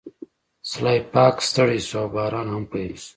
سلای 0.69 0.99
فاکس 1.11 1.43
ستړی 1.51 1.79
شو 1.87 1.97
او 2.03 2.07
باران 2.15 2.47
هم 2.53 2.63
پیل 2.71 2.93
شو 3.01 3.09